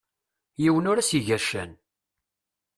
[0.61, 1.71] Yiwen ur as-iga ccan.